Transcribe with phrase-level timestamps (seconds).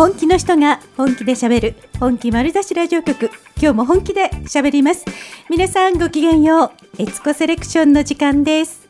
[0.00, 3.30] 本気の人が本気で喋る本気丸出しラジオ局。
[3.60, 5.04] 今日も本気で喋ります。
[5.50, 8.88] 皆さんごきげんようエツコセレクションの時間です。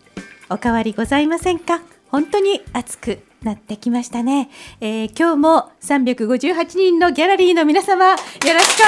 [0.49, 1.81] おかわりございませんか？
[2.13, 4.51] 本当に暑くなってきましたね、
[4.81, 8.87] えー、今日も358人のギャラリーの皆様よろしくお願いしま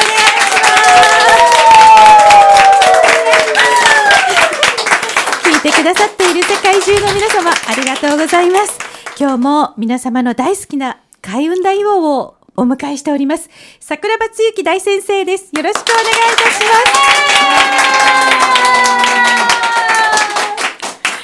[5.43, 5.51] す。
[5.51, 8.79] 聞いてくださっている世界中の皆様ありがとうございます。
[9.19, 16.75] 今日も皆様の大好きな開運大王をお迎えしております桜庭つゆき大先生ですよろしくお願いいたしま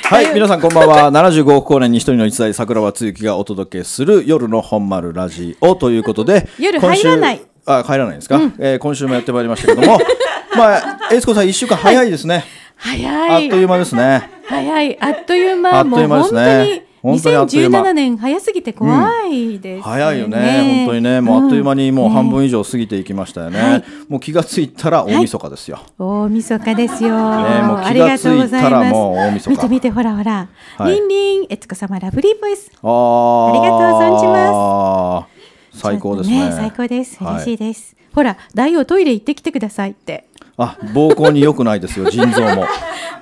[0.05, 1.13] すはい、皆さんこんばんは。
[1.13, 7.43] 75億光年に一人の一代桜庭つゆきがお届けする夜の本丸ラジオということで、夜入らない。
[7.67, 9.99] あ、入らないですか、うん、えー、今週もやってまいりましたけども、
[10.57, 12.47] まあ、エイスコさん一週間早いですね。
[12.77, 13.45] はい、早い。
[13.45, 14.31] あっという間ですね。
[14.47, 15.79] 早い、あっという間。
[15.81, 16.88] あっという間ですね。
[17.03, 19.75] 2017年早すぎて怖いです、ね。
[19.77, 20.85] うん、早いよね。
[20.85, 21.21] 本当にね。
[21.21, 29.57] もうあっという間にもう半分以上過ぎていきましたよね、はい、もう気がついたら大晦日ですよ、はい、大晦日ですよ、ね、もう気がついたらもう大晦日。
[29.57, 32.71] 見て見てほらほら、はい、リンリンえつこ様ラブリーボイス。
[32.83, 35.29] あありがとう存じま
[35.73, 35.81] す。
[35.81, 37.19] 最高ですね、ね、最高です。
[37.21, 40.28] 嬉しいです、ほら大王トイレ行ってきてくださいって
[40.61, 42.67] あ膀胱に良くないですよ 腎臓も。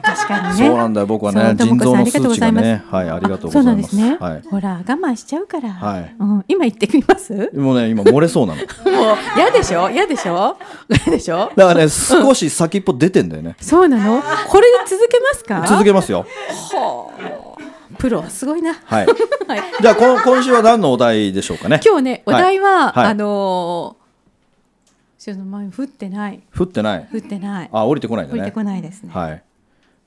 [0.02, 0.66] 確かにね。
[0.68, 2.82] そうなんだよ僕はね腎臓の数値がね。
[2.90, 3.52] はいありがとうございます。
[3.52, 6.16] そうなんですね、はい、ほら我慢しちゃうから、はい。
[6.18, 7.50] うん、今言ってみます？
[7.54, 8.60] もうね今漏れそうなの。
[8.60, 8.66] もう
[9.36, 9.90] 嫌でしょ？
[9.90, 10.56] 嫌でしょ？
[10.88, 11.50] 嫌でしょ？
[11.56, 13.56] だからね少し先っぽ出てんだよね。
[13.60, 14.22] そうなの？
[14.48, 15.64] これで続けますか？
[15.68, 16.20] 続けますよ。
[16.72, 17.56] はあ。
[17.98, 18.74] プロすごいな。
[18.84, 19.06] はい。
[19.48, 21.80] はい、じゃあ今今週は何のお題でしょうかね。
[21.84, 24.05] 今日ねお題は、はい、あのー
[25.26, 26.40] ちょっと前降ってない。
[26.56, 27.08] 降ってない。
[27.12, 27.68] 降ってない。
[27.72, 28.32] あ、降りてこないね。
[28.32, 29.10] 降りてこないですね。
[29.12, 29.42] はい。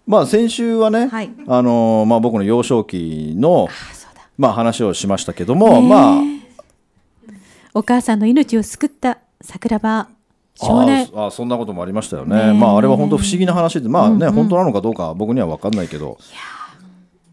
[0.08, 3.68] まあ先週はね、はい、あのまあ僕の幼少期の
[4.38, 6.22] まあ話をしましたけども、まあ
[7.74, 10.08] お母さんの命を救った桜庭
[10.56, 12.54] 少年ああそんなこともありましたよね。
[12.54, 16.18] まああれは本当不思議な話で、まあね、うんうん、本当なのかどうか僕には分かんないけど。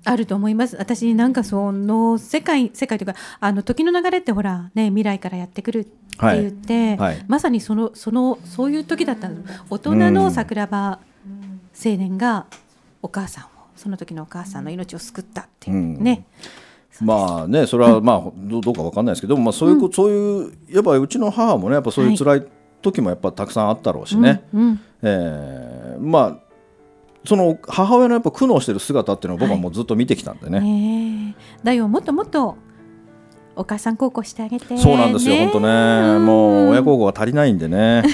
[0.08, 7.14] あると思います私なんかその世界世界というかあの時の流れってほらね未来からやってくるって言って、はい。
[7.16, 9.36] はい、まさにそのそのそういう時だったの。
[9.70, 10.98] 大人の桜庭
[11.84, 12.46] 青年が
[13.02, 16.26] お母さんをその時のお母さんの命を救ったっていうね、
[17.00, 22.46] うん、まあねそれはまあどうかわかんないですけど、まあ、そういう、うん、そういうやっぱうちの母もねやっぱそういう辛い
[22.82, 26.46] 時もやっぱたくさんあったろうしね、うんうん、えー、まあ
[27.26, 30.60] その母親のやっぱ苦悩してる姿っていうのを僕はもうずっと見てきたんでね。
[30.60, 31.88] はい、だよ。
[31.88, 32.56] もっともっと
[33.56, 38.04] お母さん孝行してあげて、そうなんですよ、本当ね、もう親孝行が足りないんでね、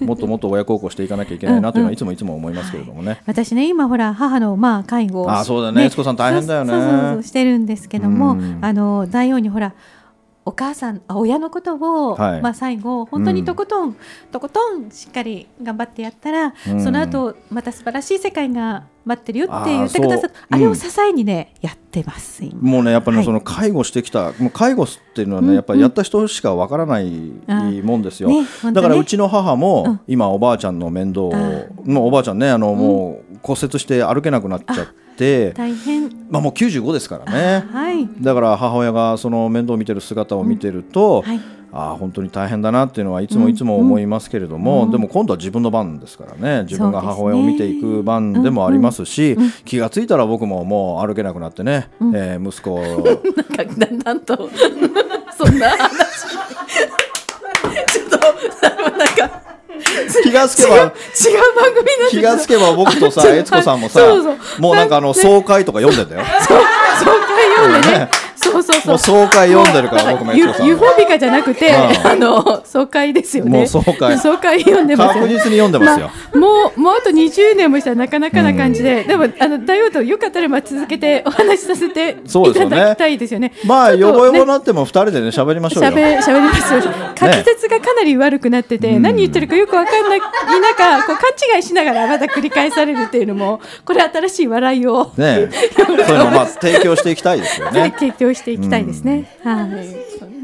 [0.00, 3.08] もっともっと親孝行していかなきゃいけないなというのは、いつもいつも思いますけれどもね。
[3.10, 5.30] はい、私ね、今、ほら、母のまあ介護。
[5.30, 6.70] あそうだね、悦、子さん、大変だよね。
[6.70, 9.72] そうそうそうしてるんですけども、あの大王にほら、
[10.48, 13.96] お母さん親のことを、はい、まあ、最後本当にとことん、うん、
[14.32, 20.56] とことんしっかり頑張ってやったら、うん、その後また素晴らしい世界が待ってるよって言ってくださった。
[20.56, 27.10] あれを支えにね、うん、やってますもうねやっぱり、その介護してきたもう介護っていうのはね、やっぱりやった人しかわからない
[27.82, 28.30] もんですよ、
[28.72, 31.32] だからうちの母も、今おばあちゃんの面倒を
[31.84, 34.86] もうおばあちゃんねあの、もう骨折して歩けなくなっちゃっ
[35.16, 35.52] て。
[35.52, 36.10] 大変。
[36.30, 41.40] まあ、もう95ですからね、はい、だから母親がその面倒を見てる姿を見てると、うんはい、
[41.78, 44.86] ああ本当に大変だなっていうのはいつもいつも思いますけれども、うん。
[44.86, 54.50] うん、でも今度は自分の番ですからね自分が母親を見ていく番でもありますし、ねうんうん、気が付いたら僕ももう歩けなくなってね、うん、えー、息子なんかだんだんと
[55.36, 56.08] そんな話。
[57.92, 59.48] ちょっとなんか
[60.22, 60.92] 気がつけば違う番
[61.74, 64.00] 組気がつけば僕とさ悦子さんもさ
[64.58, 66.26] もうなんかあの総会とか読んでんだよ。
[66.48, 66.64] 総会
[67.56, 68.10] 読んでね
[68.68, 69.24] そうそうそう。
[69.24, 73.50] 総会読んでるから僕もユユフォビカじゃなくて、あの総会ですよね。
[73.58, 74.18] もう総会。
[74.18, 75.14] 総会読んでます。
[75.14, 76.10] 確実に読んでますよ。
[76.34, 83.52] もうもうあと20年もしたらなかなかな感じで、でもあの大王とよかったらまあ続けてお話しさせていただきたいですよね。
[83.64, 85.90] まあよぼよぼなっても二人でね喋りましょうよ。
[85.90, 86.74] 喋喋ります。
[87.20, 97.94] 滑舌がかなり悪くなってて、何言ってるかよくわかんない中こう勘違いしながらまた繰り返されるっていうのもこれ新しい笑いをね、そういうのまあ提供していきたいですよね。
[97.98, 99.38] 提供していきたいですね。
[99.44, 99.68] はい。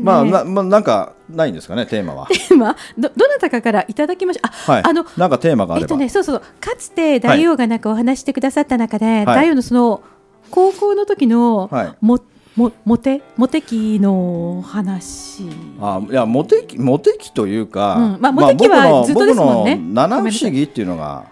[0.01, 2.27] まあ、な、まあ、なんかないんですかね、テーマは。
[2.29, 4.49] テーマ、ど、どなたかからいただきました。
[4.49, 5.85] あ、はい、あの、なんかテーマがあれば。
[5.85, 10.03] えっとね、そうそう、かつて大王がなんかお話してくださった中で、はい、大王のその。
[10.51, 12.21] 高校の時の、はい、も、
[12.55, 15.43] も、モテ、モテ期の話。
[15.81, 17.97] あ、いや、モテ期、モテ期というか。
[17.97, 19.81] うん、まあ、モテ期はずっとですもんね。
[19.93, 21.25] 七不思議っていうのが。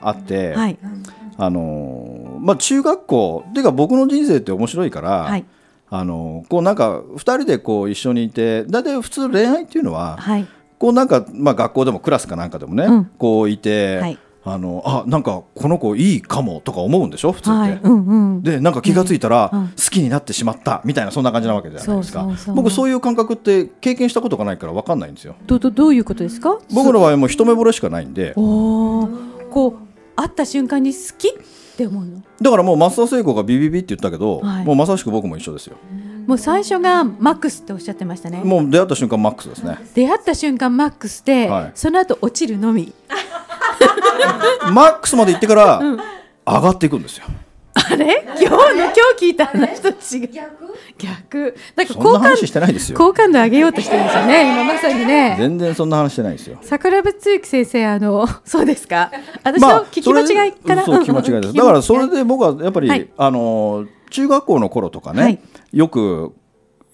[0.00, 0.54] あって。
[0.54, 0.78] はい。
[1.38, 5.44] あのまあ、中学校っていうか僕の人生って面白いから、はい、
[5.88, 10.46] あのこうなんか2人でこう一緒にいて大体普通恋愛っていうのは、はい、
[10.78, 17.30] こうなんか、まあ、学校でもクラスかなんかでもね、うん、こういて、はい、あのあなんかこの子いいかもとか思うんでしょ？
[17.32, 17.80] 普通って、はい。
[17.82, 22.28] うんうん、でなんか気が付いたら好きになってしまったみたいなそんな感じなわけじゃないですか。
[22.48, 25.36] 僕そういう感覚って経験したことがないから分かんないんですよ。
[25.46, 26.58] どどどういうことですか？
[26.74, 28.32] 僕の場合も一目惚れしかないんで。
[28.36, 29.08] お
[29.50, 29.76] こう
[30.16, 31.32] 会った瞬間に好きっ
[31.76, 32.22] て思うの？
[32.40, 35.76] だからもう増田聖子がビビビって言ったけど、はい、もうまさしく僕も一緒ですよ。
[36.26, 38.42] もう最初がマックスっておっしゃってましたね。
[38.42, 39.78] もう出会った瞬間マックスですね。
[39.94, 42.92] 出会った瞬間マックスで、はい、その後落ちるのみ。
[44.72, 45.80] マックスまで行ってから、
[46.44, 47.26] 上がっていくんですよ
[47.90, 48.24] あれ？
[48.24, 50.48] 今日の今日聞いた話と違う
[50.98, 51.54] 逆？
[51.76, 52.98] なんか好感してないですよ。
[52.98, 55.36] 好感度上げようとしてるんですよね今まさにね。
[55.38, 56.58] 全然そんな話してないですよ。
[56.62, 59.10] 桜庭つゆき先生あの そうですか？
[59.44, 61.54] 私の聞き間違いかな、まあ、そう聞き間違いです。
[61.56, 65.38] だからそれで僕はやっぱり、はい、あの中学校の頃とかね、はい、
[65.72, 66.32] よく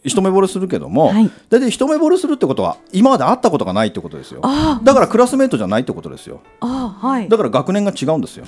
[0.04, 4.40] 一目惚れするけども、はい、大体一目惚れするってことは今まで会ったことがないってことですよ。
[4.82, 6.40] だからクラスメートじゃないってことですよ。
[6.60, 8.46] あ、はい、だから学年が違うんですよ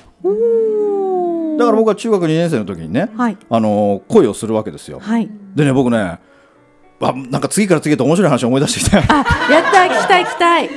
[1.57, 6.19] だから僕は中学2年生の時にね、はい、あの恋をするわけですよ、はい、でね僕ね
[7.01, 8.97] あなんか次から次へと面白い話を思い出してきて。
[8.97, 9.01] あ
[9.51, 10.69] やった聞きたい聞きたい。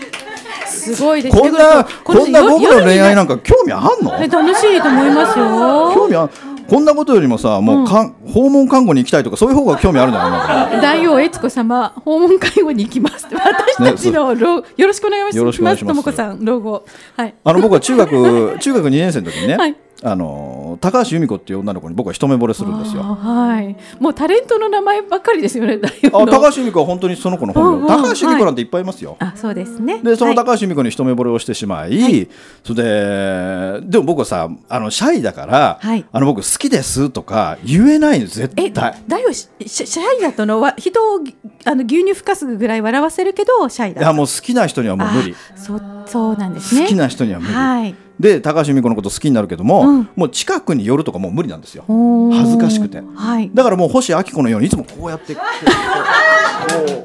[0.66, 1.36] すごいです。
[1.36, 4.10] こんなこんな僕の恋愛なんか興味あんの？
[4.10, 5.92] 楽しいと思いますよ。
[5.94, 6.28] 興味あ
[6.68, 10.78] こんなことよりもさもうか、ん、訪問看護に行きたいとかそういう方が興味あるんじゃな。
[10.78, 13.26] い大王悦子様訪問介護に行きます。
[13.32, 14.40] 私たちの、ね、
[14.76, 15.86] よろしくお願いします。
[15.86, 16.84] ともこさん老後。
[17.16, 17.34] はい。
[17.44, 19.76] あの僕は中学中学2年生の時にね、はい。
[20.02, 23.02] あの高橋由美子っていう女の子に僕は一目惚れするんですよ。
[23.02, 23.76] はい。
[24.00, 25.78] もうタレントの名前ばっかりですよね。
[26.06, 27.88] あ高橋由美子は本当にその子の本名。
[27.88, 29.16] 高橋由美子なんていっぱいいますよ。
[29.18, 30.00] あそうですね。
[30.02, 32.28] でその高橋由美子に一目惚れをしてしまい、はい、
[32.64, 38.66] それででも僕はさあのシャイだから、はい、あの僕好きですとか言えないの絶対。
[38.66, 41.20] えだよシャイだとのは人を
[41.64, 44.00] あの牛乳ふかすぐらい笑わせるけどシャイだ。
[44.00, 45.34] いやもう好きな人にはもう無理。
[45.56, 46.82] そそうなんですね。
[46.82, 47.54] 好きな人には無理。
[47.54, 47.94] はい。
[48.20, 51.84] で高橋由美子のこと好きになるけども、うん、もう近くに寄るとかもう無理なんですよ。
[52.32, 55.36] 恥ずかしくて、はい、だからもう星明子のようにいつもこうやって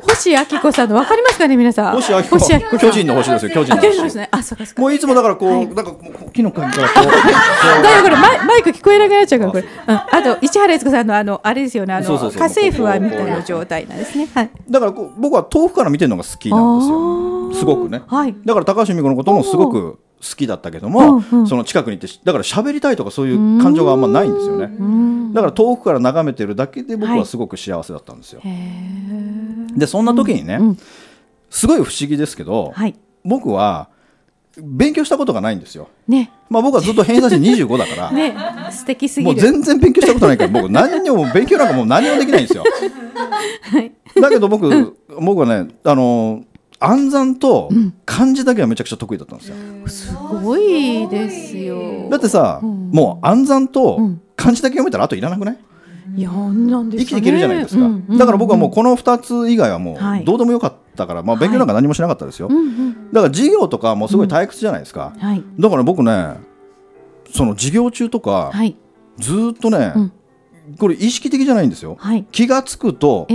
[0.07, 1.93] 星明子さんの分かりますかね皆さん。
[1.93, 2.39] 星明子。
[2.39, 4.03] 星明子巨人の星ですよ巨人の星。
[4.03, 4.81] ですねあそうかそうか。
[4.81, 5.95] もういつもだからこう、はい、なんか
[6.33, 17.53] 木の陰からこう だからこれマイマイク聞こえなくなっちゃうからこれ、うん、あと市原悦子さんのあのあれですよねあの家政婦はみたいな状態なんですね、はい、だから僕は遠くから見てるのが好きなんですよ。
[17.53, 19.97] すごくね、はい、だから高橋由美子のこともすごく好
[20.35, 28.49] きだったけども、うんうん、その近くに行ってだから喋りたいとかそういう感情があんまないんですよねだから遠くから眺めてるだけで僕はすごく幸せだったんですよ、は
[29.75, 30.77] い、でそんな時にね、うんうん、
[31.49, 33.89] すごい不思議ですけど、はい、僕は
[34.57, 35.89] 勉強したことがないんですよ。
[36.07, 36.31] ね。
[36.49, 38.11] まあ僕はずっと偏差値25だから。
[38.11, 38.35] ね。
[38.71, 42.63] 素敵すぎもう全然勉強したことないから、僕何にも勉強なんかもう何もできないんですよ。
[43.71, 43.91] はい。
[44.21, 46.43] だけど僕、うん、僕はね、あの
[46.85, 47.69] 暗算と
[48.05, 49.55] 漢字だけはめちゃくちゃ得意だったんですよ。
[49.87, 52.09] すごいですよ。
[52.09, 53.99] だってさ、うん、もう暗算と
[54.35, 55.57] 漢字だけ読めたらあといらなくない？
[56.15, 62.57] いやなんで、ね、生きていけるじゃないですか、うんうん、だから僕はもうこの2つ以外はもうどうでもよかったから、はい、まあ、勉強なんか何もしなかったですよ、はい
[63.13, 66.35] だから授業とかもすごい退屈じゃないですか、はい、だから僕ね
[67.31, 68.51] その授業中とか、
[69.17, 69.93] ずっとね、
[70.79, 71.97] これ意識的じゃないんですよ、
[72.31, 73.27] 気が付くと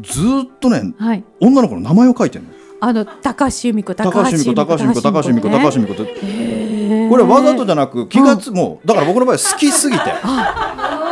[0.00, 0.94] ずっとね、
[1.40, 2.50] 女の子の名前を書いてるの
[2.86, 7.08] あの高橋由美子高橋由美子高橋由美子高橋由美子高橋由美子って。
[7.08, 10.04] これわざとじゃなく気がつ、もうだから僕の場合好きすぎて。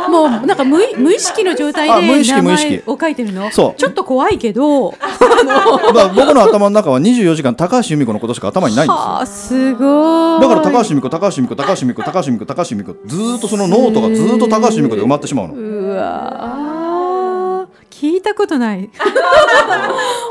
[0.07, 3.49] もうなんか無無意識の状態で名前を書いてるの？
[3.51, 3.79] そう。
[3.79, 4.93] ちょっと怖いけど。
[6.15, 9.59] 僕の頭の中は24時間高橋由美子のことしか頭にないんですよ。
[9.59, 10.41] すごい。
[10.41, 15.53] だから高橋由美子高橋由美子高橋由美子高橋由美子高橋由美子ずっとそのノートがずっと高橋由美子で埋まってしまうの。
[15.55, 18.91] うわ聞いたことない。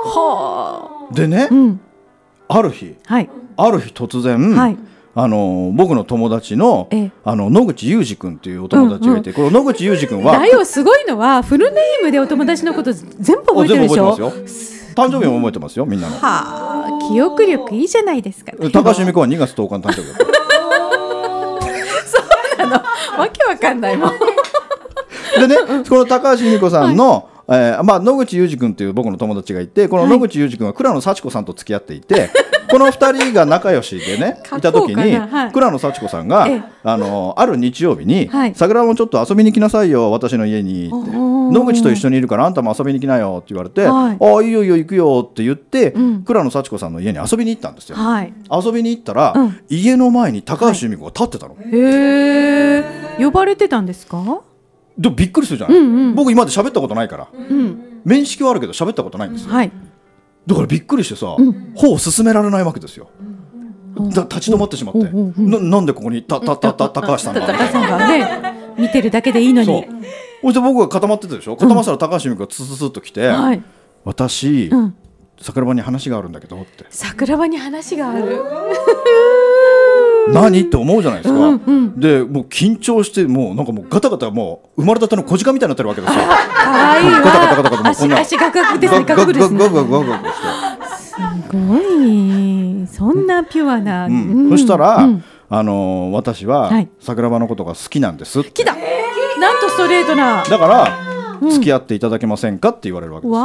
[0.04, 1.80] はあでね、うん、
[2.48, 4.76] ある日、はい、ある日突然、はい、
[5.14, 6.88] あの僕の友達の
[7.24, 14.14] あの野口裕二君っていうお友達がいて、うんうん、この野口裕二君はだよすごいのはフルネームでお友達のこと全部覚えてるでしょ？
[14.94, 16.16] 誕生日も覚えてますよみんなの。
[16.16, 20.08] はあ記憶力いいじゃないですか、ね、高橋由美子は2月10日の誕生日
[22.06, 22.18] そ
[22.56, 22.72] うなの。
[23.18, 24.10] わけわかんないもん
[25.38, 25.56] でね
[25.88, 32.30] この高橋由美子さんの、はいえーまあ、野口裕二君っていう僕の友達がいてこの野口裕二君は倉野幸子さんと付き合っていて、
[32.70, 36.48] この2人が仲良しでね いた時に、はい、倉野幸子さんが
[36.82, 47.96] あのある日曜日に、はい、桜もちょっと遊びに来なさいよ私の家に」って「野口と一緒にいるからあんたも遊びに来なよ」って言われて「はい、ああいいよいいよ行くよ」って言って、うん、倉野幸子さんの家に遊びに行ったんですよ。
[47.96, 51.56] はい、遊びに行ったら、うん、家の前に高橋由美子が立ってたの。
[51.60, 52.84] へえ
[53.18, 54.40] 呼ばれてたんですか？
[55.02, 59.72] でびっくりするじゃない、うんうん、僕今まで喋ったことないから、うん、面識はあるけど喋ったことないんですよ、はい、
[60.46, 63.10] だからびっくりしてさ、うん、歩を進められないわけですよ、
[63.96, 67.40] うん、立ち止まってしまって、ななんでここにたたたた高橋さんが。
[67.46, 69.66] 高橋さんがね見てるだけでいいのに。
[70.42, 71.56] そして僕が固まってたでしょ？
[71.56, 73.62] 固まったら高橋美子がツツツと来て、はい、
[74.04, 74.70] 私、
[75.40, 76.86] 桜庭に話があるんだけどって。
[76.88, 78.42] 桜庭に話がある
[80.28, 80.60] 何？
[80.60, 86.20] って思うじゃないですか、うんうん、でもう緊張してもうなんかもうガタガタもう生まれたての小鹿みたいになってるわけですよ。
[86.24, 88.20] 可愛いガタガタガタガタもうこんな。
[88.20, 90.28] 足ガクガクですねガクガクガクガクガク
[90.96, 91.16] す
[91.52, 100.98] ごいそんなピュアな、うんうん、そしたら、うん、あのー、私は桜庭のことが好きなんです来たなんとストレートなだから
[101.50, 103.42] 付き合っていただけませんかって言われるわけですわ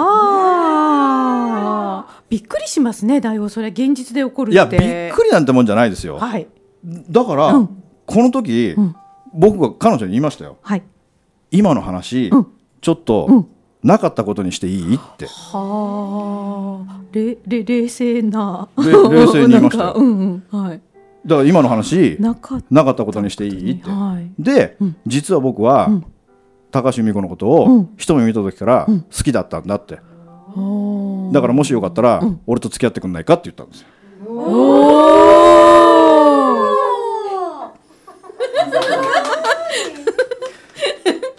[1.99, 4.81] あびっくりしますね大王それ現実で起こるいやびっ
[5.11, 6.47] くりなんてもんじゃないですよ、はい、
[6.83, 8.95] だから、うん、この時、うん、
[9.33, 10.83] 僕が彼女に言いましたよ、はい、
[11.51, 12.47] 今の話、うん、
[12.81, 13.45] ちょっと、
[13.83, 14.95] なかったことにしていい？
[14.95, 15.27] って。
[15.27, 17.01] はあ。
[17.11, 18.67] れれ冷静な。
[18.77, 18.83] 冷
[19.27, 20.81] 静に言いましたよ、 うんうん、はい、
[21.25, 23.05] だから今の話なかった。
[23.05, 23.71] ことにしていい？
[23.73, 25.89] って、はい、で、実は僕は、
[26.71, 33.87] 高橋美子のことを一目見た時から好きだったんだって、だからもしよかったら、俺と付き合ってくんないかって言ったんですよ。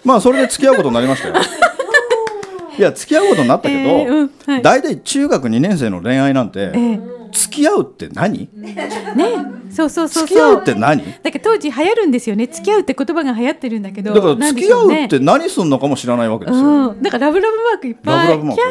[0.09, 1.35] まあそれで付き合うことになりましたよ。
[2.79, 7.01] いや付き合うことになったけど、えーうんはい、大体中学2年生の恋愛なんて、えー、
[7.31, 8.49] 付き合うって何？
[8.55, 8.89] ね
[9.69, 11.03] そうそうそう付き合うって何？
[11.21, 12.47] だから当時流行るんですよね。
[12.47, 18.15] 付き合うって言葉が流行ってるんだけどだから付き合うって何すんのかも知らないわけですよ、うん、だからラブラブマークいっぱい。
[18.15, 18.61] ラブラブマーク。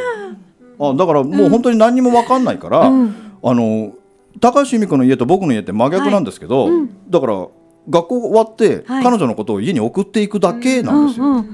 [0.80, 3.14] あだからもう本当に何にも分かんないから、うん、
[3.44, 3.92] あの
[4.40, 7.46] 高橋由美子の家と僕の家って真逆なんですけど、はいうん、だから
[7.88, 11.44] 学校終わって、彼女のことを家に送っていくだけなんですよ。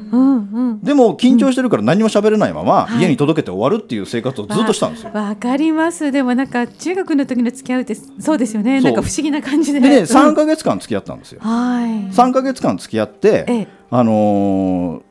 [0.82, 5.10] でも緊張してるから何も喋れないまま、家に届けて終わるっていう生活をずっとしたんですよ。
[5.12, 6.10] わかります。
[6.10, 8.80] でもなんか中学の時の付き合うってそうですよね。
[8.80, 9.80] なんか不思議な感じで。
[9.80, 11.40] でね3か月間付き合ったんですよ。
[11.40, 15.02] はい、3か月間付き合って、あの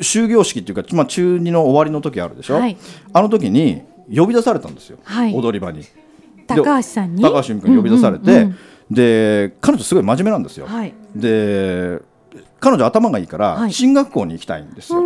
[0.00, 2.76] ー、終業式っていうか、まあ、中2の終わりの時あるでしょ、はい、
[3.12, 3.82] あの時に
[4.14, 5.84] 呼び出されたんですよ、はい、踊り場に。
[6.46, 7.22] 高橋さんに？
[7.22, 8.58] 高橋由美子に呼び出されて、うんうんうん
[8.90, 10.66] で彼女すごい真面目なんですよ。
[10.66, 12.00] はい、で
[12.60, 15.02] 彼女頭がいいから進学校に行きたいんですよ。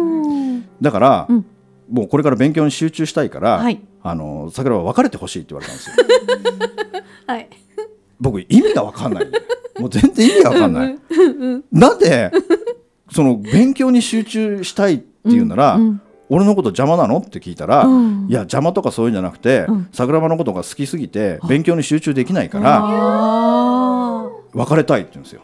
[0.81, 1.47] だから、うん、
[1.91, 5.97] もうこれから勉強に集中したいから、はい、あの桜は別れてほしいって言われたんですよ。
[7.27, 7.49] はい、
[8.21, 9.27] 僕意味が分かんない。
[9.79, 10.99] もう全然意味が分かんない。
[11.73, 12.31] なんで
[13.11, 15.83] その勉強に集中したいっていうなら、うん。
[15.83, 17.19] うん俺のこと邪魔なの？
[17.19, 25.43] って聞いたら、うん、いや邪魔とかそういうんじゃなくて、うん、桜庭のことが好きすぎて勉強に集中できないから別れたいって言うんですよ。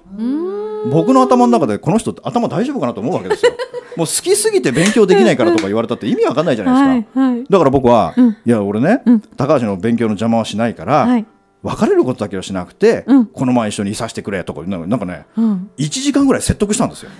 [0.90, 3.52] 僕の頭の中でこの人頭大丈夫かなと思うわけですよ。
[3.98, 7.20] もう好きすぎて勉強できないからとか言われたって意味わかんないじゃないですか。
[7.20, 9.02] はいはい、だから僕は、うん、いや俺ね、
[9.36, 11.26] 高橋の勉強の邪魔はしないから、はい、
[11.62, 17.10] 別れることだけはしなくて、この前一緒にいさせてくれとかなんかね、うん、1時間ぐらい説得したんですよ。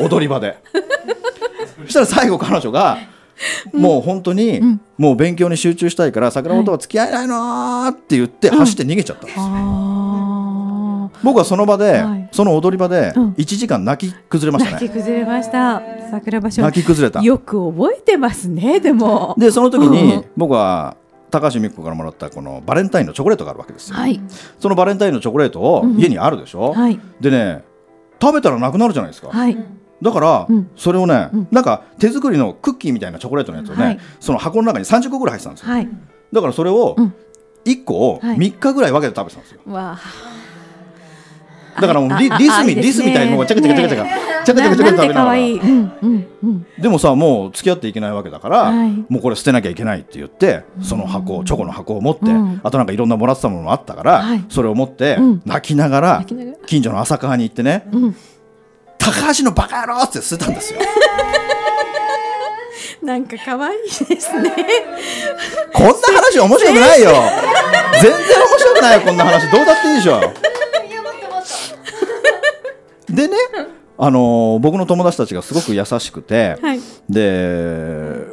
[0.00, 0.58] 踊り場で。
[1.84, 2.98] そしたら最後彼女が
[3.72, 4.60] もう本当に、
[4.96, 9.44] もう勉強に集中したいから桜本は付き合えないのって言って走って逃げちゃったんですよ。
[11.22, 14.74] 僕はその場で、その踊り場で1時間泣き崩れましたね。
[14.74, 15.82] 泣き崩れました。
[16.10, 16.62] 桜場所。
[16.62, 17.22] 泣き崩れた。
[17.22, 18.78] よく覚えてますね。
[18.80, 19.34] でも。
[19.38, 20.96] でその時に、僕は
[21.30, 23.96] 高橋美子からもらったこのバレンタインのチョコレートがあるわけですよ。
[23.96, 24.20] はい、
[24.60, 26.72] そのバレンタインのチョコレートを家にあるでしょ。
[26.76, 27.64] うんはい、でね
[28.22, 29.28] 食べたらなくなるじゃないですか。
[29.28, 29.56] はい、
[30.04, 30.46] だから、
[30.76, 35.88] それをね、なんか手作りのクッキーみたいなチョコレートのやつをね、その箱の中に30個ぐらい入ってたんですよ、
[36.30, 36.94] だからそれを
[37.64, 39.60] 1個を3日ぐらい分けて食べてたんですよ、
[41.80, 44.34] だからもうリリスみリスみたいなのがチャカチャカチャカチャカ。
[44.44, 45.36] チャカチャカチャカ食べながら
[46.78, 48.72] でもさもう付き合っていけないわけだから、
[49.08, 52.26] もうこれ捨てなきゃいけないって言ってその箱チョコの箱を持って、
[52.62, 56.24] あとなんかいろんなもらってたものもあったから、それを持って泣きながら
[56.66, 57.86] 近所の浅川に行ってね、
[59.04, 60.80] 高橋のバカ野郎って捨てたんですよ。
[63.02, 64.50] なんか可愛いですね。
[65.74, 67.10] こんな話面白くないよ。
[68.00, 70.20] 全然面白くないよこんな話どうだっていいでしょ。
[73.10, 73.36] でね、
[73.98, 78.26] あのー、僕の友達たちがすごく優しくて、はい、で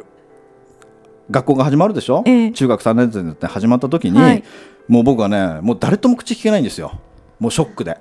[1.30, 4.42] 学校が始まるでしょ、ええ、中学3年生になって始まった時に、はい、
[4.88, 6.98] もう僕はねもう誰とも口聞けないんですよ。
[7.42, 7.98] もうショックで。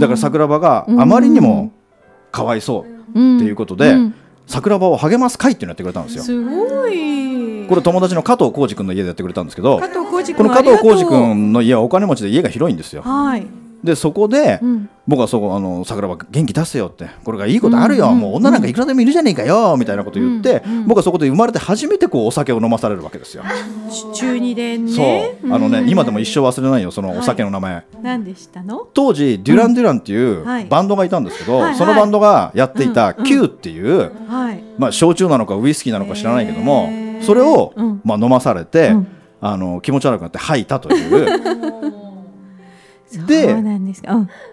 [0.00, 1.72] だから桜庭があまりにも
[2.30, 3.96] かわいそうっていうことで、
[4.46, 6.22] 桜庭を励ます会っていうのやってくれたんですよ。
[6.22, 7.66] すごい。
[7.68, 9.84] これ友達の加藤浩二君の家でやってくれたんですけどこ
[10.44, 13.02] の加藤浩二君の家はお金持ちで家が広いんですよ。
[13.02, 13.46] はい、
[13.82, 14.60] でそこで、
[15.08, 23.42] 僕はそこあの桜庭元気出せよってこれがいいことあるよ、もう女なんかいくらでもいるじゃねえかよみたいなこと言って、僕はそこで生まれて初めてこうお酒を飲まされるわけですよ。
[24.14, 24.92] 中二でね。
[24.92, 25.52] そう。
[25.52, 27.84] あのね、今でも一生忘れないよそのお酒の名前。
[28.00, 28.86] 何でしたの？
[28.94, 34.12] 当時デュラン・デュランっていうバンドがいたんですけど、そのバンドがやっていた Q っていう、
[34.78, 36.88] まあ焼酎なのかウイスキーなのか知らないけども、
[37.22, 37.72] それを
[38.04, 38.94] まあ飲まされて、
[39.40, 41.81] あの気持ち悪くなって吐いたという。
[43.26, 43.94] で、うん、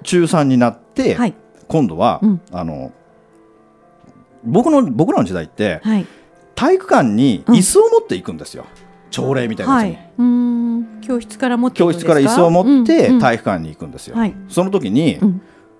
[0.04, 1.34] 中3になって、はい、
[1.68, 2.92] 今度は、うん、あの
[4.44, 6.06] 僕の僕らの時代って、はい、
[6.56, 8.66] 体育館に椅子を持っていくんですよ、
[9.12, 15.20] 朝礼みたいなやつに、はい、教室から持って教室から椅子を持って体育館に行くんですよ、うんうん、その時に、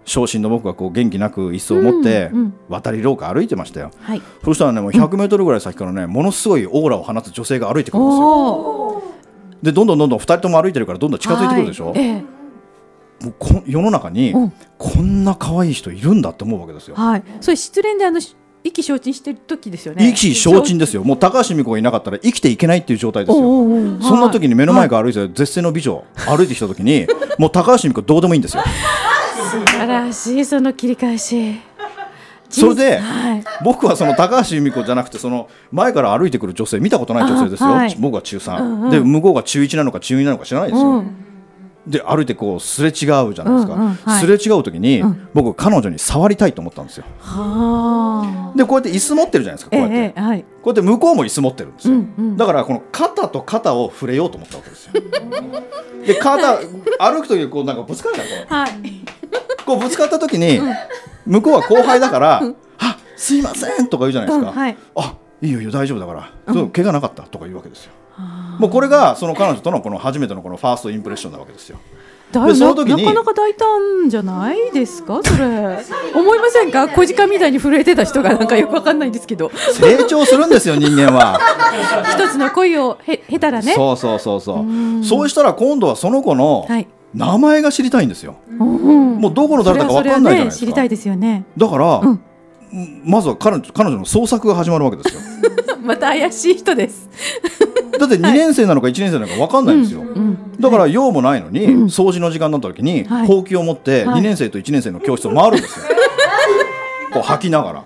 [0.06, 2.32] 昇進の僕がこう元気なく椅子を持って
[2.68, 9.04] 渡り廊下歩いてましたよ、はい、そしたらねもう100メートルぐらい先からねものすごいオーラを放つ女性が歩いてくるんですよ。
[9.62, 12.00] でどんどんどんどん2人とも歩いてるからどんどん近づいてくるでしょ、はい。
[12.00, 12.39] ええ
[13.22, 14.34] もうこ世の中に
[14.78, 16.96] こんな可愛い人いるんだって思うわけですよ。
[16.96, 18.20] はい、それ失恋であの
[18.64, 20.10] 意気消沈してる時ですよね。
[20.10, 21.04] 意気消沈ですよ。
[21.04, 23.42] もう高橋美子がいなかったら生きていけないっていう状態ですよ。
[24.02, 27.08] そんな時に目の前から歩いて絶世の美女歩いてきた時に
[27.38, 28.64] もう高橋美子どうでもいいんですよ。
[29.52, 31.60] 素晴らしいその切り返し。
[32.50, 41.29] それで、はい、僕はその高橋由美子じゃなくてその前から歩いてくる女性見たことない女性ですよ、はい、僕は中3、うんうん、で向こうが中1なのか中2なのか知らないですよ、うん
[41.88, 47.06] で歩いてこうすれ違うじゃないですか、うんうんはい、すれ違う時に、うん、僕彼女に触りたいと思ったんですよ。
[48.56, 54.94] でこうやって椅子持ってるじゃないですかこうやって、えーはい、こうやって向こうも椅子持ってるんですよ、うんうん、だからこの肩と肩を触れようと思ったわけですよ。
[56.06, 58.70] で肩歩く時にこうなんかぶつかるじゃないですか、はい、
[59.66, 60.62] こうぶつかった時に、
[61.26, 62.42] 向こうは後輩だから
[62.80, 67.92] 「あすいません」とか言うじゃないですか「うんはい、あいいよいいよ大丈夫だから、うん、怪我なかった」とか言うわけですよ。
[68.60, 71.80] もうこれがその彼女とのこの初めてのこのファーストインプレッションなわけですよ。
[72.32, 75.20] でその時になかなか大胆じゃないですか？
[75.24, 75.80] それ。
[76.14, 76.88] 思いませんか？
[76.90, 79.50] 小鹿みたいに震えてた人がなんかよくわかんないんですけど。
[79.74, 81.40] 成長するんですよ人間は。
[82.14, 83.74] 一つの恋をへ経たらね。
[83.74, 85.04] そうそうそうそう。
[85.04, 86.68] そうしたら今度はその子の
[87.16, 91.46] 名前が知りたいんですよ、うん、もうどこの誰だかわかんないじゃないですか、ね、知りたいですよね。
[91.58, 92.22] だから、うん。
[93.04, 95.22] まずは彼女彼女の捜索が始まるわけですよ。
[95.82, 97.10] また怪しい人です。
[98.00, 100.04] だって2年生なのか1年生なのか分かんないんですよ。
[100.60, 105.86] だから用もないのに、掃除の時間になった時に、ほうきを持って2年生と1年生の教室を回るんですよ。
[107.14, 107.84] こう吐きながら。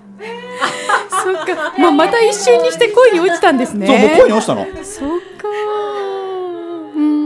[1.09, 3.87] そっか、まあ、また一瞬にして恋に落ちたんですね。
[3.87, 4.65] そう、もう恋に落ちたの。
[4.83, 5.47] そっか。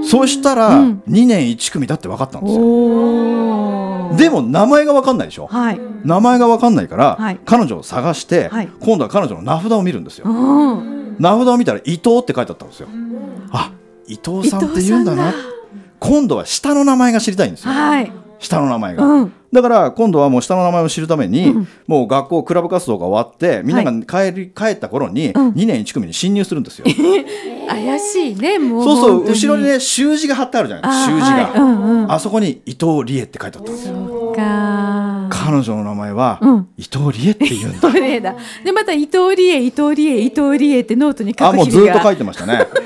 [0.03, 3.17] そうしたら、2年1組だって分かったんですよ。
[4.15, 10.27] でも名前が分かんないでしょ、はい、名前が分かんないから、はい、彼女を探して、はい、今度は彼女の名札を見るんですよ、
[11.19, 12.87] 名札を見たら伊藤って書いてあったんですよ、
[13.51, 13.71] あ
[14.07, 15.33] 伊藤さんって言うんだな。
[15.99, 17.73] 今度は下の名前が知りたいんですよ、
[18.39, 23.91] 下の名前が、うん、だから今度はもう下の名前を知るために、うん、もう学校クラブ活動が終わってみんなが
[24.31, 26.85] 帰り、帰った頃に2年1組に侵入するんですよ。
[27.67, 31.59] 怪しいねもうそうそう後ろにね習字が貼ってあるじゃない習字が、はい。
[31.59, 34.33] うんうん、あそこに伊藤理恵って書いてあったんですよ。
[35.29, 37.91] 彼女の名前は、うん、伊藤理恵って言うんだ。
[38.63, 42.67] でまた伊藤理恵伊藤理恵伊藤理恵ってノートに書くあもうずっと書いてましたね。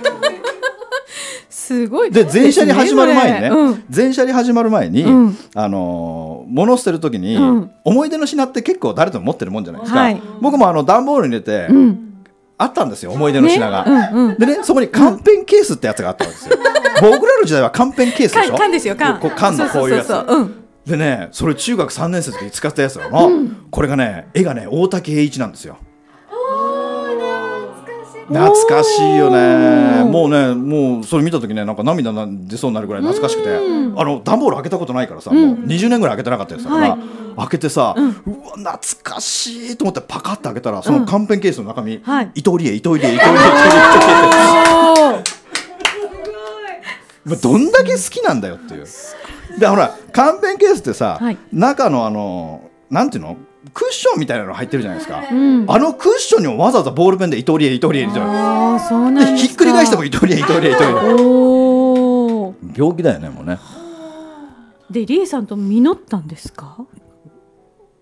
[1.49, 2.11] すごい。
[2.11, 11.69] で全車に始まる前にね、うん、全車に始まる前に、うん、あの物捨てる時に、うん、思い出の品って結構誰でも持ってるもんじゃないですか、はい、僕もあの段ボールに入れて、
[12.57, 14.09] あったんですよ思い出の品が、ね。
[14.11, 16.57] うんうん、でねそこにカンペンケースってやつがあったんですよ、
[17.01, 18.57] 僕らの時代はカンペンケースでしょ？
[18.57, 19.19] 缶ですよ缶。
[19.35, 20.13] 缶のこういうやつ
[20.85, 23.29] でねそれ中学3年生の時に使ったやつだの、
[23.69, 25.77] これがね絵がね大竹栄一なんですよ。
[28.27, 29.15] 懐かしい。
[29.17, 30.05] よね。
[30.05, 33.59] もうねもうそれ見た時ねなんか涙出そうになるぐらい懐かしくて、あ
[34.05, 36.97] の段ボール開けたことないからさ、もう20年ぐらい開けてなかったやつだから、
[37.37, 38.13] 開けてさ、うわ
[38.55, 41.99] 懐かしいと思ってパカッて開けたらそのカンペンケースの中身、伊
[42.41, 43.29] 藤理恵伊藤理恵伊藤理恵伊藤
[47.25, 48.85] 理恵どんだけ好きなんだよっていう。
[49.59, 51.19] でほらカンペンケースってさ、
[51.51, 53.37] 中のあのなんていうの？
[53.73, 60.95] クッションみたいなの入ってるじゃないですか、うん、あのクッションにもわざわざボールペンで伊藤理恵伊藤理恵じゃなんひっくり返しても伊藤理恵伊藤理恵伊藤理
[62.73, 63.59] 恵病気だよねもうね。
[64.89, 66.75] で理恵さんと実ったんですか？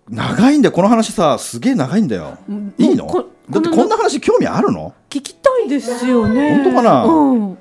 [0.07, 0.71] 長いんだよ。
[0.71, 2.37] この話さすげえ長いんだよ。
[2.77, 3.05] いいの
[3.49, 4.93] だってこんな話興味あるの？
[5.09, 6.55] 聞きたいですよね。
[6.63, 7.57] 本当かな、うん、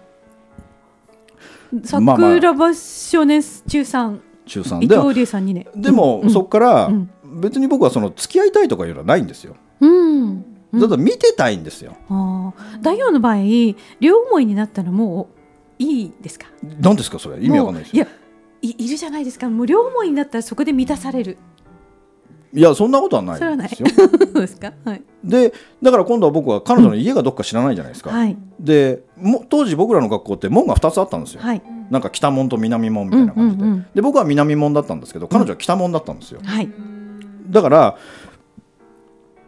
[1.85, 7.11] 桜庭少年中3中3伊藤理恵さん2年でも、うん、そこから、うん。
[7.41, 9.55] 別に僕はその付き合いたいとかいうのはないんですよ。
[9.81, 10.45] うん。
[10.73, 11.95] だ見てたいんですよ。
[12.09, 13.37] あ大王の場合
[14.01, 15.29] 両思いになったらも
[15.79, 16.47] ういいですか？
[16.81, 17.45] 何ですかそれ？
[17.45, 18.09] 意味わかんないですいや
[18.63, 19.49] いいるじゃないですか。
[19.49, 21.39] もう両思いになったらそこで満たされる
[22.53, 23.89] いやそんなことはないですよ。
[24.33, 28.11] そうですか、はい、でだから今度は僕は彼女の家がどっか知らないじゃないですか。
[28.11, 31.41] はい、でも当時僕らの学校って門が2つあったんですよ。
[31.43, 36.41] はい、なんか北門と南門みたいな感じで、うんうんうん、で僕は南門だったんですけど彼女は北門だったんですよ。
[36.45, 36.71] はい、
[37.51, 37.97] だから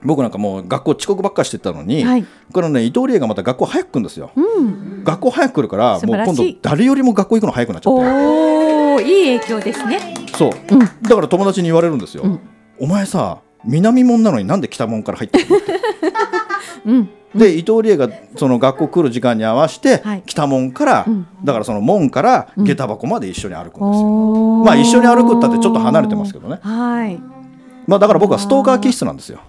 [0.03, 8.01] 僕なんかもう学校遅刻ばっかしてたのに、はい、このね伊藤理恵がまた学校早く来るんですよ、うん、学校早く来るからもう今度誰よりも学校行くの早くなっちゃって。
[8.01, 10.15] おおいい影響ですね。
[10.37, 12.41] そう、うん、だから友達に言われるんですよ、うん、
[12.81, 15.57] お前さ南門なのになんで北門から入ってるの？
[16.87, 27.21] うん、で伊藤理恵がその学校来る時間に合わせて、はい、北門から、うん、だからその門から下駄箱まで一緒に歩くんですよ、うん、まあ一緒に歩くったってちょっと離れてますけどね、はい、
[27.87, 29.41] まあだから僕はストーカー気質なんですよ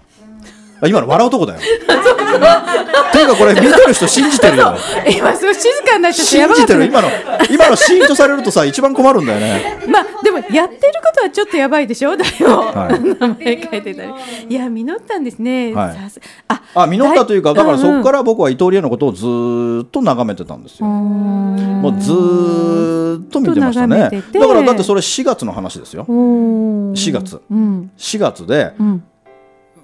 [0.88, 1.60] 今の笑うとこだよ。
[3.12, 4.74] ていうかこれ見てる人信じてるよ。
[5.06, 7.08] 今すごい静かになっちゃって信じてる今の
[7.50, 9.78] 今のシーンとされるとさ一番困るんだよね。
[9.88, 12.16] まあでもやってることはちょっとやばいでしょ？
[12.16, 12.56] だよ。
[12.74, 14.12] はい、名前書いてたり。
[14.48, 15.72] いや実ったんですね。
[15.74, 15.96] はい、
[16.48, 20.86] ああ実ったというかだからそこから僕は伊藤理恵のことをずっと眺めてたんですよ。
[20.86, 24.10] もうずっと見てましたね。
[24.32, 26.06] だからだってそれ4月の話ですよ。
[26.08, 27.40] 4月。
[27.50, 28.72] うん、4月で。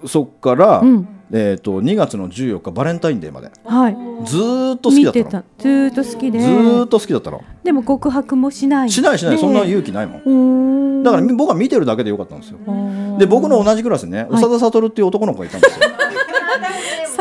[0.01, 4.37] うんそっから、うん、えーと、2月の14日バレンタインデーまで、はい、ず
[4.75, 5.43] っと好きだったの。
[5.57, 6.39] ずっと好きで。
[6.39, 6.47] ず
[6.85, 7.43] っと好きだったの。
[7.63, 8.89] でも告白もしない。
[8.89, 9.37] しないしない。
[9.37, 11.03] そんな勇気ないもん。
[11.03, 12.57] だから僕は見てるだけでよかったんですよ。
[13.17, 16.38] で僕の同じクラスにね長田悟っていう男の子がいたんですよ、サト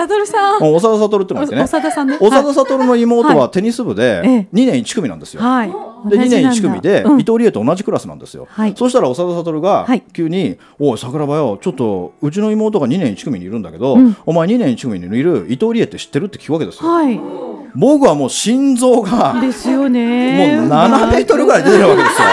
[0.06, 0.60] ルさん。
[0.60, 1.62] 長田悟ってのがいてね。
[1.62, 2.18] 長田さんね。
[2.20, 5.42] 長田悟の妹はテニス部で2年1組なんですよ。
[5.42, 5.68] はい。
[6.08, 8.46] で2年1組で伊藤理恵と同じクラスなんですよ。
[8.50, 8.74] はい。
[8.76, 16.88] そしたら長田悟が急に「おい桜庭よちょっとうちの妹が2年1組にいるんだけど、お前2年1組にいる伊藤理恵って知ってる?」って聞くわけですよ。
[16.88, 17.20] はい。
[17.74, 22.28] 僕はもう心臓がですよねもう7メートルぐらい出てるわけですよ。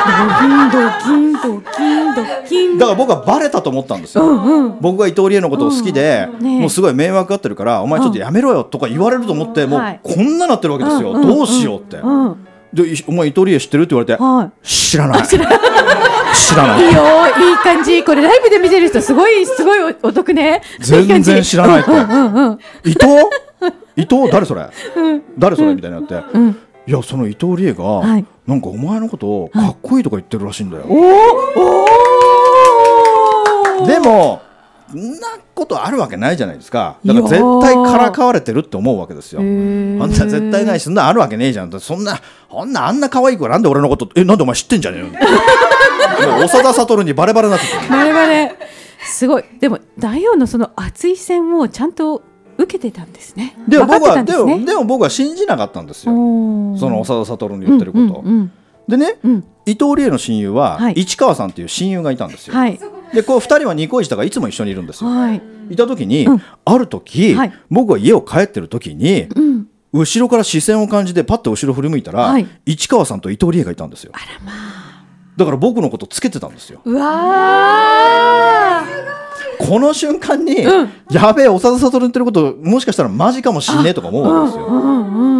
[2.77, 4.25] だから僕はバレたと思ったんですよ。
[4.25, 11.13] うんうん、僕が伊藤理恵のことを好きで、うんね、もうすごい迷惑がってるからお前ちょっとやめろよとか言われると思って、もうこんななってるわけですよ。
[11.13, 11.97] どうしようって。
[12.73, 15.23] でお前伊藤理恵知ってるって言われて、はい、知らない。
[15.27, 15.37] 知
[16.55, 16.87] らない。
[16.87, 17.01] いいよ、
[17.49, 18.03] いい感じ。
[18.03, 20.61] これライブで見てる人すごいすごいお得ね。
[20.79, 21.91] 全然知らないって。
[22.89, 23.07] 伊藤
[23.95, 24.69] 伊藤誰それ、
[25.37, 25.73] 誰それ？
[25.75, 26.15] みたいになって、
[26.87, 30.83] いやその伊藤理恵が、はい、なんかお前のことをかっこいいとか言ってるらしいんだよ。
[33.85, 34.41] でも
[34.93, 36.97] んなことあるわけないじゃないですか。
[37.03, 39.41] だから絶対からかわれてるって思うわけですよ。
[39.41, 45.07] あんな絶対ないしそんなあるわけねえじゃんそんなそんなあんな可愛い子なんで俺のことえなんでお前知ってんじゃねえよ
[46.47, 48.55] 長田悟にバレバレになってバレバレ。
[49.03, 49.43] すごい。
[49.59, 52.21] でも大王のその熱い線をちゃんと
[52.57, 53.55] 受けてたんですね。
[53.67, 56.13] でも僕は、ね、でもでも僕は信じなかったんですよ。
[56.13, 58.51] その長田悟に言ってること、うんうんうん。
[58.87, 62.55] でね、うん、伊藤理恵の親友は、はい、市川さんっていう親友がいたんですよ。
[62.55, 62.79] はい、
[63.13, 65.09] でこう2人はニコイチだからいつも一緒にいるんですよ。
[65.09, 74.11] はい、いた時に、うん、ある時、はい、僕は家を帰ってる時に、うん、後ろから視線を感じてパッと後ろ振り向いたら、市川さんと伊藤理恵がいたんですよ。
[74.13, 74.55] あらまあ、
[75.37, 76.81] だから僕のことつけてたんですよ。
[76.85, 78.83] うわ
[79.59, 84.65] この瞬間に、うん、やべえ長田悟言ってることもしかしたらマジかもしんねえとか思うわけですよ。
[84.67, 85.35] うんうん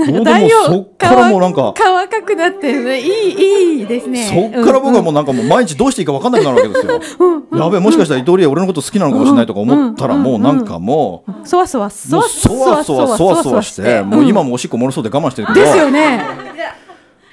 [0.00, 4.24] なんか太陽そっからもうなんか乾かくなってるねいいいいですね。
[4.24, 7.28] そっから僕はもうなんかもう毎日どうしていいか分かんなくなるわけですよ。
[7.50, 16.24] うん、やべえもしかしたら伊藤理恵俺のこと好きなのかもしれないとか思ったらもうなんかもうそわそわそわそわそわそわそわしてもう今もおしっこ漏れそうで我慢してるけどですよね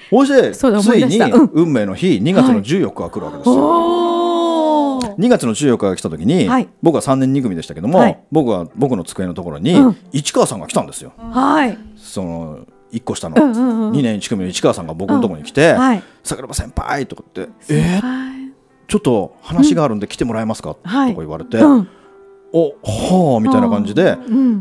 [0.09, 1.19] そしてついに
[1.53, 3.55] 運命の日2月の14日が来るわけですよ、
[5.17, 11.13] 2月の14日が来た時に、はい、僕は3年2組でしたけども、はい、僕は僕の机のところに、うん、市川さんが来たんですよ。
[11.17, 12.59] はい、その
[12.91, 15.75] 1個下の2年1組の市川さんが僕のところに来て
[16.23, 17.99] 「桜庭先輩」とかって「え
[18.87, 21.59] ちょっと話があるんで来てもらえますか?」とか言われて。
[22.53, 24.17] おはあみたいな感じで、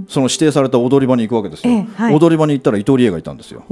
[0.09, 3.63] その指定された踊り場に行くわけですよ、踊り場に行ったら伊藤理恵がいたんですよ。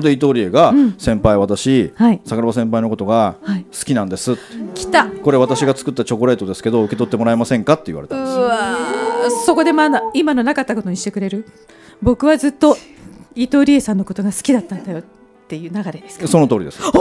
[0.00, 1.92] で伊藤理恵が、先輩私、
[2.24, 4.36] 桜庭先輩のことが好きなんです、
[4.74, 5.06] 来た。
[5.06, 11.46] これ私が作ったチョコレートですけど受け取ってもらえませんかって言われたんですそこでまだ今のなかったことにしてくれる？
[12.02, 12.76] 僕はずっと
[13.34, 15.02] 伊藤理恵さんのことが好きだったんだよっ
[15.48, 16.80] ていう流れですか、その通りです。
[16.80, 16.92] だよ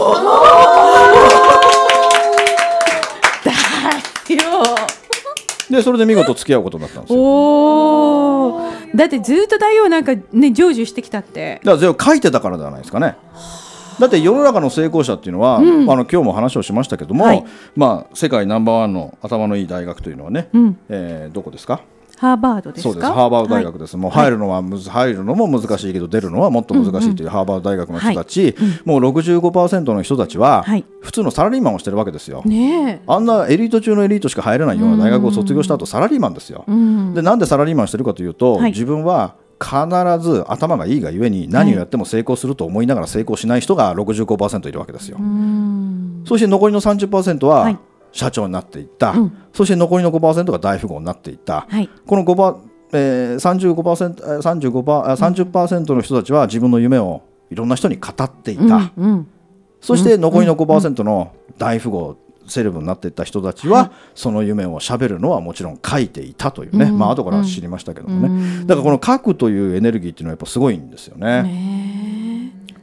[5.71, 8.61] でそれで見事付き合うことになったんですよ。
[8.93, 11.61] だってずっと大王なんかね成就してきたって。
[11.63, 13.15] だから書いてたからではないですかね。
[13.99, 21.81] だって世の中の成功者っていうのは、うん、あの今日も話をしましたけども、はい、まあ、世界ナンバーワンの頭のいい大学というのはね、うん、えー、どこですか？
[22.21, 23.07] ハーバードですそうです。
[23.07, 30.63] ハーバード大学です、はい、もう入るのはむず入るのも難しいけど出るのはもっと難しいというハーバード大学の人たち、うんうん、もう65%の人たちは
[31.01, 39.73] 普通のサラリーマンをしてるわけですよ、ね、あんなエリート中のエリートしか入れないような大学を卒業した後サラリーマンですよ、うん、でなんでサラリーマンしてるかというと、はい、自分は必
[40.19, 45.17] ず頭がいいがゆえに何をやっても成功すると思いながら成功しない人が65%いるわけですよ。
[46.25, 47.79] そして残りの30%は、はい
[48.11, 52.59] 社長になっていった、うん、そして残りの5%が大富豪になっていった、はい、この5%、
[52.93, 59.27] えー、35%, 35% 30%の人たちは自分の夢をいろんな人に語っていた、うんうん、
[59.81, 71.43] そして残りの5%の大富豪セレブになっていった人たちは、その夢をしゃべるのはもちろん書いていたというね、うん、まあ後から知りましたけどもね、だからこの書くというエネルギーっていうのはやっぱすごいんですよね。
[71.43, 71.70] ね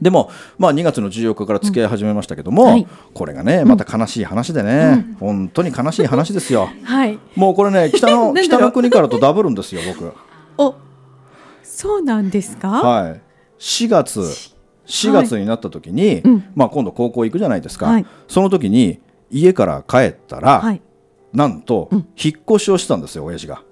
[0.01, 2.69] でも、まあ、2月の14日から付き合い始めましたけども、うん。
[2.69, 6.69] はい、これがねまた悲しい話でね、うん、本当に悲しい話ですよ。
[6.83, 10.13] はい、もうこれね 北の北の国からとダブるんですよ僕。
[10.57, 10.75] お
[11.63, 13.21] そうなんですか、はい、
[13.59, 14.19] 4月
[14.85, 16.23] 4月になった時に、はい。
[16.55, 20.81] まあ、今度高校行くじゃないですか、はい、その時に家から帰ったら、はい、
[21.31, 21.99] なんと、引
[22.37, 23.63] っ越しをしたんですよ親父が。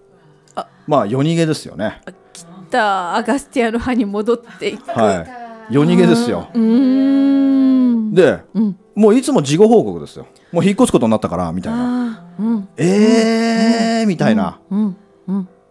[0.86, 2.02] まあ夜逃げですよね。
[2.32, 3.16] 来た。
[3.16, 4.90] アガスティアの派に戻っていく。
[4.92, 6.50] はい夜逃げですよ。
[8.14, 10.28] で、うん、もういつも事後報告ですよ。
[10.52, 12.24] もう引っ越すことになったからみたいな。
[12.40, 14.60] うん、えー、みたいな。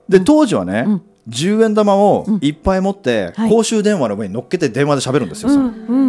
[0.08, 5.50] で当時はね、うん、10円玉をいっぱい持って、公衆電話の上に乗っけて電話で喋るんですよ、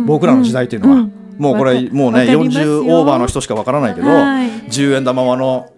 [0.06, 1.10] 僕らの時代っていうのは。
[1.38, 5.71] もうこれもうね40オーバーの人しかわからないけど、はい、10円玉の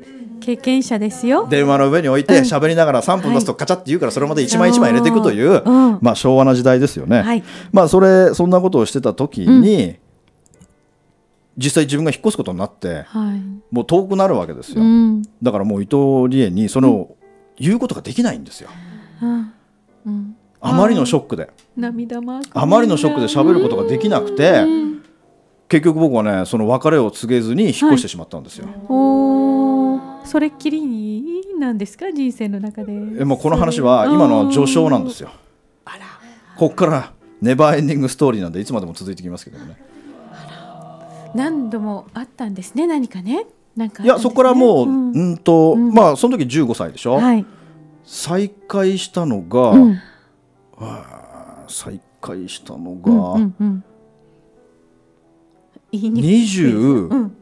[0.55, 1.47] 経験者ですよ。
[1.47, 5.63] 電話の上に置いて喋りながら3分出すとカチャって言うからそれまで1枚1枚入れていくという、
[6.01, 9.97] まあ、昭和な時代ですよね、はい、まあそれそんなことをしてた時に、
[11.57, 17.09] 実際自分が引っ越すことになって、はい、もう遠くなるわけですよ、うん、だからもう伊藤理恵にその、
[17.57, 18.69] 言うことができないんですよ、
[19.21, 19.53] うん
[20.07, 21.49] うん、あまりのショックで。
[21.77, 22.19] 涙
[22.53, 24.65] あまりのショックで喋ることができなくて、
[25.67, 29.78] 結局僕はねその別れを告げずに引っ越してしまったんですよ、はい
[30.29, 32.11] それっきりなんですか？
[32.11, 32.93] 人生の中で。
[33.19, 35.31] えもうこの話は今の序章なんですよ。
[35.85, 36.05] あら。
[36.55, 39.75] ここからネバーエンディングストーリーなんでいつまでも続いてきますけどね。
[41.33, 43.47] 何度もあったんですね何かね。
[43.75, 47.45] なんか、ね、いやそこからもう、うん、うんと、うん、まあその時15歳でしょ、はい、
[48.03, 49.99] 再会したのが、うん、は
[50.77, 53.83] あ、再会したのが、うんうんうん、
[55.91, 57.35] 20、うん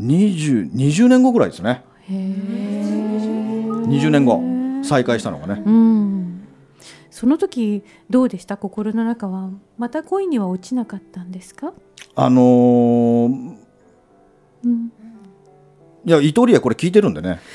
[0.00, 1.82] 20, 20年後ぐらいですね。
[2.08, 4.40] 20年後。
[4.84, 6.46] 再会したのがね、うん、
[7.10, 8.56] その時どうでした？
[8.56, 9.50] 心の中は？
[9.78, 11.72] また恋には落ちなかったんですか？
[12.14, 13.56] あのー、
[14.64, 14.92] うん、
[16.04, 17.40] いや伊藤理恵これ聞いてるんでね。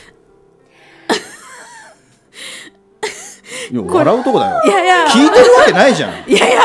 [3.72, 4.62] いや笑うとこだよ。
[4.66, 5.06] いやいや。
[5.06, 6.12] 聞いてるわけないじゃん。
[6.30, 6.62] いやいや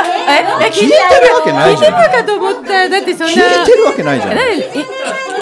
[0.66, 0.70] え？
[0.72, 0.94] 聞いてる
[1.34, 1.92] わけないじゃん。
[1.94, 3.32] 聞いてるかと思っただってそんな。
[3.32, 4.32] 聞いてるわけないじゃん。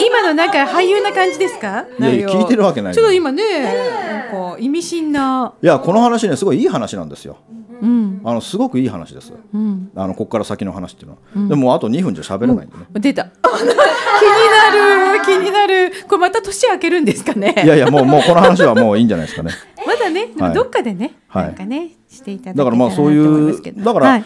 [0.01, 1.87] 今のなんか俳優な感じですか？
[1.99, 2.95] いや聞いてるわけない。
[2.95, 5.55] ちょっと今ねこう意味深な。
[5.63, 7.39] いやこの話ねすごいいい話なんですよ。
[7.83, 9.33] うん、あのすごくいい話です。
[9.53, 12.87] うん、あのここから先の話っていうのは、うん、でもあと2分じゃ喋れないんでね。
[12.95, 13.25] 出た。
[13.45, 15.93] 気になる気になる。
[16.09, 17.55] これまた年明けるんですかね？
[17.65, 19.53] いやいやもうもうこの話はもういいんじゃないですかね。
[19.87, 24.25] まだね、でもどっかでね、はい、なんかねしていただだからまあそういうだから、はい、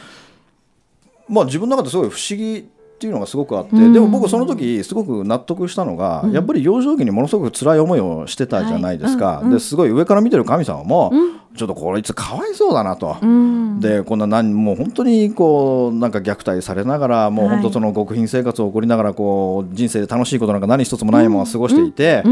[1.29, 11.13] まあ自分の中ですごい不思議っていうのがすごくあって、でも僕その時すごく納得したのが、やっぱり幼少期にものすごく辛い思いをしてたじゃないですか、ですごい上から見てる神様も、
[11.59, 13.17] ちょっとこいつかわいそうだなと、
[13.81, 22.23] でこんな何もう本当にこうなんか虐待されながらもう本当その極貧生活を送りながらこう人生で楽しいことなんか何一つもないまま過ごしていて、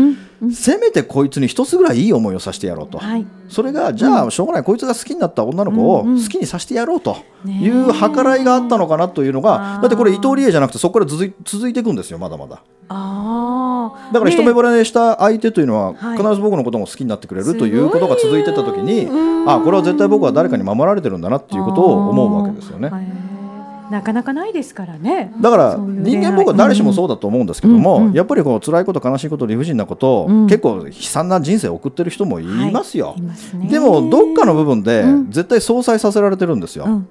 [0.53, 3.01] せめてこいつに一つぐらいいい思いをさせてやろうと、
[3.49, 12.63] それがじゃあしょうがないこいつが好きになった女の子を好きにさせてやろうという計らいがあったのかなというのがだってこれ伊藤理恵じゃなくてそこから続い続いていくんですよまだまだ。
[12.89, 19.09] あだから一目惚れした相手というのは必ず僕のことも好きになってくれるということが続いてた時に、
[19.47, 22.91] あこれは絶対僕は誰かに守られてるんだなっていうことを思うわけですよね。
[23.91, 25.33] なかなかないですからね。
[25.41, 33.17] だから人間僕は誰しもそうだと思うんですけども、やっぱりこう辛いこと悲しいこと理不尽なこと、うん、結構悲惨な人生を送ってる人もいますよ。
[33.17, 37.05] はい、でもどっかの部分で絶対相殺させられてるんですよ。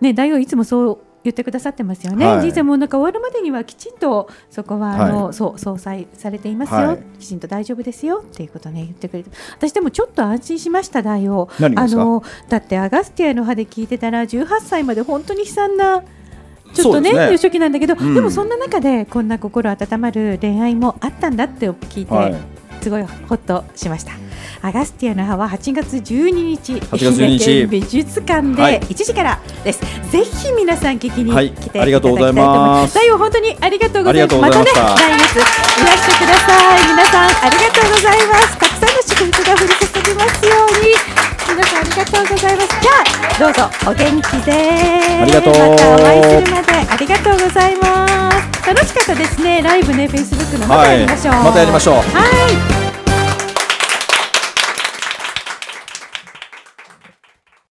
[0.00, 9.30] ね大王いつもそう言ってくださってますよね、はい、人生もなんか終わるまでにはきちんとそこはあの、はい、そう総裁されていますよ、はい、きちんと大丈夫ですよっていうことね言ってくれて。
[9.56, 16.02] 私でもちょっと安心しました大王あのだってアガスティアの歯で聞いてたら18歳まで本当に悲惨な
[16.74, 22.38] ちょっとね幼少期なんだけど、うん、でもそんな中でこんな心温まる恋愛もあったんだって聞いて、
[22.82, 24.12] すごいホッとしました
[24.66, 27.66] アガスティアの葉は8月12日8月12日。
[27.68, 32.94] 美術館で1時からです、はい、ぜひ皆さん聞きに来ていただきたいと思います、はい、ありがとうございます。
[32.98, 34.36] 最後本当にありがとうございます。
[34.42, 35.46] またね来月い
[35.86, 36.82] らしてください。
[36.82, 38.58] 皆さんありがとうございます。
[38.58, 40.90] たくさんの祝福が降り注ぎますように。
[41.46, 42.74] 皆さんありがとうございます。
[42.82, 44.50] じゃあどうぞお元気で。
[44.50, 45.54] ありがとう。
[45.54, 48.66] またお会いするまでありがとうございます。
[48.66, 49.62] 楽しかったですね。
[49.62, 51.94] ライブねフェイスブックのまたやりましょう、はい、またやりましょう。
[51.94, 52.02] は
[52.82, 52.85] い